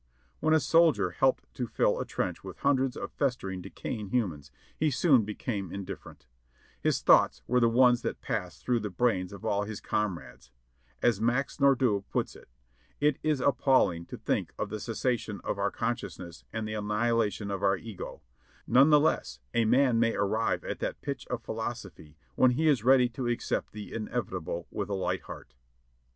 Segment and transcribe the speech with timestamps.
[0.39, 4.89] When a soldier helped to fill a trench with hundreds of festering, decaying humans he
[4.89, 6.25] soon be came indifferent—
[6.81, 10.49] his thoughts were the ones that passed through the brains of all his comrades;
[11.03, 12.49] as Max Nordau puts it,
[12.99, 16.87] "It is ap palling to think of the cessation of our consciousness and the an
[16.87, 18.23] nihilation of our Ego,
[18.65, 22.83] none the less a man may arrive at that pitch of philosophy when he is
[22.83, 25.53] ready to accept the inevitable with a light heart."